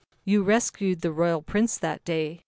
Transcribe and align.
"You 0.25 0.41
rescued 0.41 1.01
the 1.01 1.11
Royal 1.11 1.43
Prince 1.43 1.77
that 1.77 2.03
day. 2.03 2.39